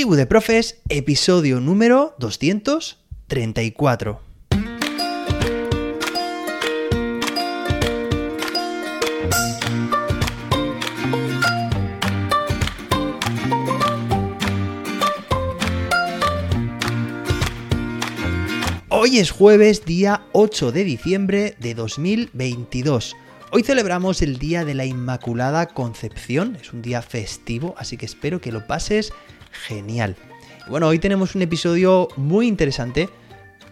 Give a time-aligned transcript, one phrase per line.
[0.00, 4.18] Tribu de Profes, episodio número 234.
[18.88, 23.16] Hoy es jueves, día 8 de diciembre de 2022.
[23.52, 28.40] Hoy celebramos el Día de la Inmaculada Concepción, es un día festivo, así que espero
[28.40, 29.12] que lo pases
[29.50, 30.16] genial.
[30.68, 33.08] Bueno, hoy tenemos un episodio muy interesante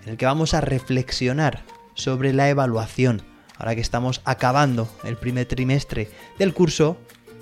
[0.05, 1.62] en el que vamos a reflexionar
[1.95, 3.23] sobre la evaluación.
[3.56, 6.96] Ahora que estamos acabando el primer trimestre del curso,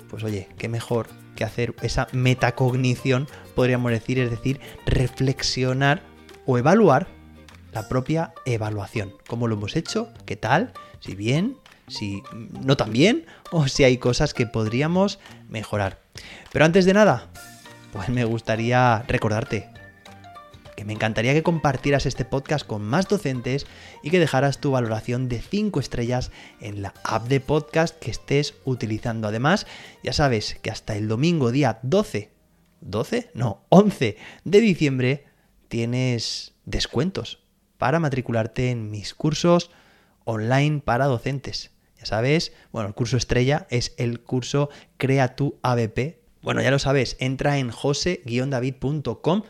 [0.09, 6.01] pues oye, qué mejor que hacer esa metacognición, podríamos decir, es decir, reflexionar
[6.45, 7.07] o evaluar
[7.71, 9.13] la propia evaluación.
[9.27, 10.09] ¿Cómo lo hemos hecho?
[10.25, 10.73] ¿Qué tal?
[10.99, 16.01] Si bien, si no tan bien, o si hay cosas que podríamos mejorar.
[16.51, 17.29] Pero antes de nada,
[18.07, 19.69] me gustaría recordarte
[20.75, 23.65] que me encantaría que compartieras este podcast con más docentes
[24.03, 26.31] y que dejaras tu valoración de 5 estrellas
[26.61, 29.27] en la app de podcast que estés utilizando.
[29.27, 29.65] Además,
[30.03, 32.31] ya sabes que hasta el domingo día 12,
[32.81, 35.25] 12, no, 11 de diciembre
[35.67, 37.39] tienes descuentos
[37.79, 39.71] para matricularte en mis cursos
[40.23, 41.71] online para docentes.
[41.99, 46.79] Ya sabes, bueno, el curso estrella es el curso Crea tu ABP bueno, ya lo
[46.79, 49.43] sabes, entra en jose-david.com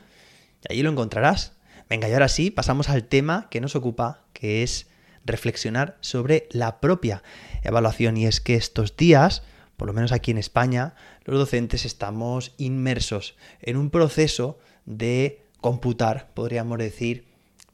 [0.64, 1.54] y allí lo encontrarás.
[1.90, 4.88] Venga, y ahora sí, pasamos al tema que nos ocupa, que es
[5.26, 7.24] reflexionar sobre la propia
[7.64, 8.18] evaluación.
[8.18, 9.44] Y es que estos días,
[9.78, 16.30] por lo menos aquí en España, los docentes estamos inmersos en un proceso de computar,
[16.34, 17.28] podríamos decir,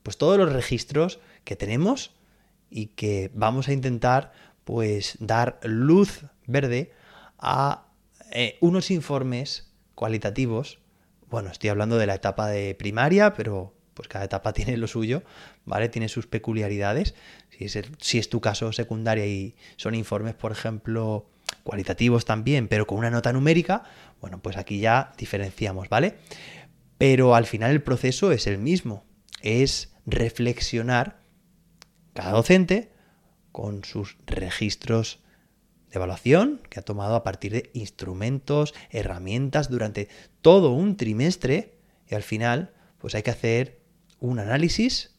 [0.03, 2.11] pues todos los registros que tenemos
[2.69, 6.91] y que vamos a intentar pues dar luz verde
[7.37, 7.85] a
[8.33, 10.79] eh, unos informes cualitativos,
[11.29, 15.23] bueno, estoy hablando de la etapa de primaria, pero pues cada etapa tiene lo suyo,
[15.65, 15.87] ¿vale?
[15.89, 17.15] Tiene sus peculiaridades.
[17.49, 21.29] Si es, si es tu caso secundaria y son informes, por ejemplo,
[21.63, 23.83] cualitativos también, pero con una nota numérica,
[24.19, 26.15] bueno, pues aquí ya diferenciamos, ¿vale?
[26.97, 29.05] Pero al final el proceso es el mismo,
[29.41, 31.21] es reflexionar
[32.13, 32.91] cada docente
[33.51, 35.22] con sus registros
[35.93, 40.09] evaluación que ha tomado a partir de instrumentos, herramientas durante
[40.41, 41.75] todo un trimestre
[42.09, 43.79] y al final pues hay que hacer
[44.19, 45.15] un análisis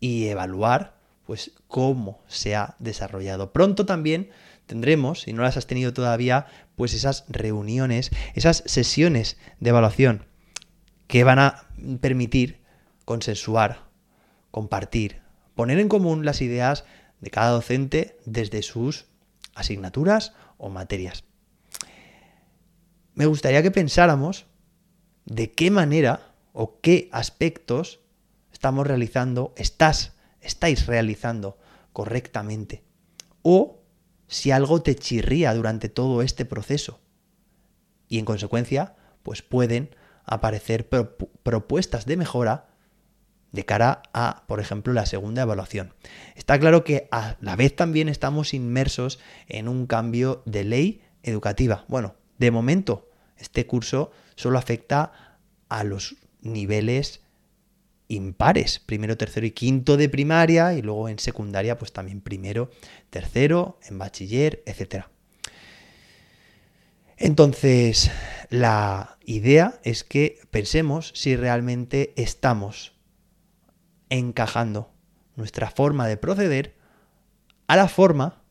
[0.00, 3.52] y evaluar pues cómo se ha desarrollado.
[3.52, 4.30] Pronto también
[4.66, 6.46] tendremos, si no las has tenido todavía,
[6.76, 10.26] pues esas reuniones, esas sesiones de evaluación
[11.06, 11.68] que van a
[12.00, 12.62] permitir
[13.04, 13.84] consensuar,
[14.50, 15.20] compartir,
[15.54, 16.84] poner en común las ideas
[17.20, 19.11] de cada docente desde sus
[19.54, 21.24] asignaturas o materias.
[23.14, 24.46] Me gustaría que pensáramos
[25.24, 28.00] de qué manera o qué aspectos
[28.52, 31.58] estamos realizando, estás, estáis realizando
[31.92, 32.84] correctamente.
[33.42, 33.82] O
[34.28, 37.00] si algo te chirría durante todo este proceso.
[38.08, 42.71] Y en consecuencia, pues pueden aparecer propuestas de mejora
[43.52, 45.94] de cara a, por ejemplo, la segunda evaluación.
[46.34, 51.84] Está claro que a la vez también estamos inmersos en un cambio de ley educativa.
[51.88, 57.20] Bueno, de momento, este curso solo afecta a los niveles
[58.08, 62.70] impares, primero, tercero y quinto de primaria y luego en secundaria pues también primero,
[63.10, 65.06] tercero, en bachiller, etc.
[67.16, 68.10] Entonces,
[68.50, 72.92] la idea es que pensemos si realmente estamos
[74.18, 74.92] encajando
[75.36, 76.76] nuestra forma de proceder
[77.66, 78.42] a la forma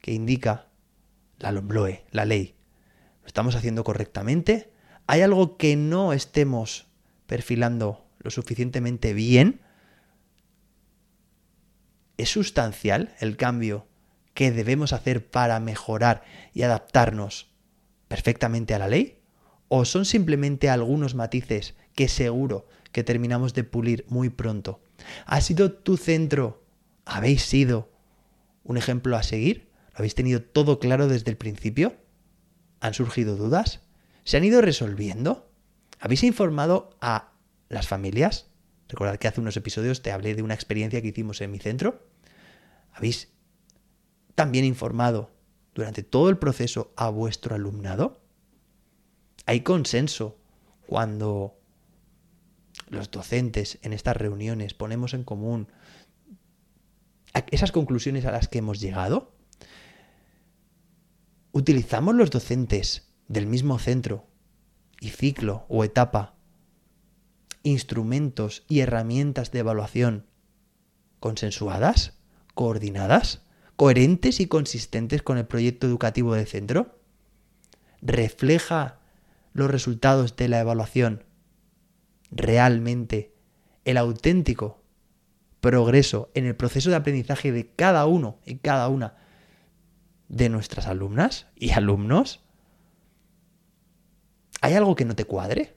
[0.00, 0.68] que indica
[1.38, 2.56] la LOMBLOE, la ley.
[3.20, 4.72] ¿Lo estamos haciendo correctamente?
[5.06, 6.86] ¿Hay algo que no estemos
[7.26, 9.60] perfilando lo suficientemente bien?
[12.16, 13.86] ¿Es sustancial el cambio
[14.32, 16.22] que debemos hacer para mejorar
[16.54, 17.50] y adaptarnos
[18.08, 19.20] perfectamente a la ley?
[19.68, 24.80] ¿O son simplemente algunos matices que seguro que terminamos de pulir muy pronto?
[25.26, 26.64] ¿Ha sido tu centro?
[27.04, 27.90] ¿Habéis sido
[28.64, 29.70] un ejemplo a seguir?
[29.92, 31.94] ¿Lo habéis tenido todo claro desde el principio?
[32.80, 33.80] ¿Han surgido dudas?
[34.24, 35.50] ¿Se han ido resolviendo?
[35.98, 37.32] ¿Habéis informado a
[37.68, 38.46] las familias?
[38.88, 42.06] Recordad que hace unos episodios te hablé de una experiencia que hicimos en mi centro.
[42.92, 43.28] ¿Habéis
[44.34, 45.30] también informado
[45.74, 48.20] durante todo el proceso a vuestro alumnado?
[49.46, 50.38] ¿Hay consenso
[50.86, 51.59] cuando
[52.90, 55.68] los docentes en estas reuniones ponemos en común
[57.50, 59.32] esas conclusiones a las que hemos llegado?
[61.52, 64.26] ¿Utilizamos los docentes del mismo centro
[65.00, 66.34] y ciclo o etapa
[67.62, 70.26] instrumentos y herramientas de evaluación
[71.20, 72.18] consensuadas,
[72.54, 73.42] coordinadas,
[73.76, 76.98] coherentes y consistentes con el proyecto educativo del centro?
[78.00, 78.98] ¿Refleja
[79.52, 81.24] los resultados de la evaluación
[82.30, 83.34] realmente
[83.84, 84.82] el auténtico
[85.60, 89.16] progreso en el proceso de aprendizaje de cada uno y cada una
[90.28, 92.40] de nuestras alumnas y alumnos?
[94.60, 95.76] ¿Hay algo que no te cuadre?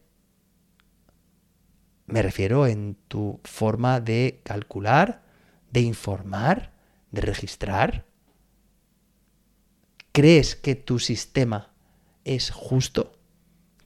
[2.06, 5.24] Me refiero en tu forma de calcular,
[5.72, 6.74] de informar,
[7.12, 8.06] de registrar.
[10.12, 11.74] ¿Crees que tu sistema
[12.26, 13.18] es justo?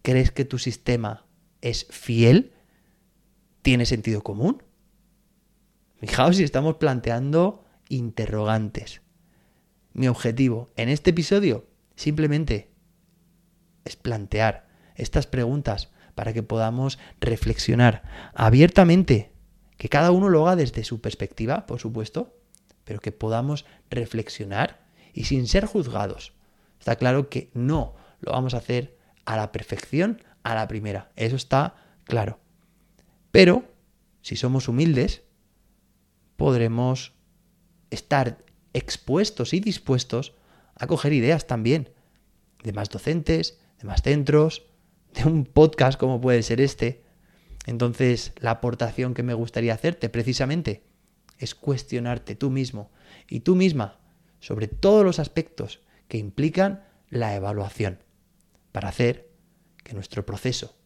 [0.01, 1.25] ¿Crees que tu sistema
[1.61, 2.53] es fiel?
[3.61, 4.63] ¿Tiene sentido común?
[5.99, 9.01] Fijaos si estamos planteando interrogantes.
[9.93, 11.65] Mi objetivo en este episodio
[11.95, 12.69] simplemente
[13.83, 19.31] es plantear estas preguntas para que podamos reflexionar abiertamente,
[19.77, 22.35] que cada uno lo haga desde su perspectiva, por supuesto,
[22.83, 24.79] pero que podamos reflexionar
[25.13, 26.33] y sin ser juzgados.
[26.79, 31.35] Está claro que no lo vamos a hacer a la perfección, a la primera, eso
[31.35, 32.39] está claro.
[33.31, 33.65] Pero,
[34.21, 35.23] si somos humildes,
[36.35, 37.13] podremos
[37.89, 40.33] estar expuestos y dispuestos
[40.75, 41.89] a coger ideas también
[42.63, 44.67] de más docentes, de más centros,
[45.13, 47.03] de un podcast como puede ser este.
[47.65, 50.83] Entonces, la aportación que me gustaría hacerte precisamente
[51.37, 52.91] es cuestionarte tú mismo
[53.27, 53.99] y tú misma
[54.39, 58.03] sobre todos los aspectos que implican la evaluación
[58.71, 59.29] para hacer
[59.83, 60.76] que nuestro proceso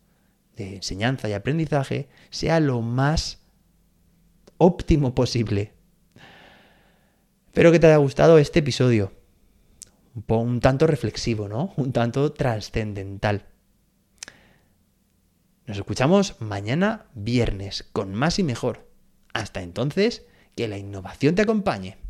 [0.55, 3.39] de enseñanza y aprendizaje sea lo más
[4.57, 5.73] óptimo posible.
[7.47, 9.11] Espero que te haya gustado este episodio.
[10.27, 11.73] Un, tanto reflexivo, ¿no?
[11.77, 13.45] Un tanto trascendental.
[15.65, 18.87] Nos escuchamos mañana viernes con más y mejor.
[19.33, 20.25] Hasta entonces,
[20.55, 22.00] que la innovación te acompañe.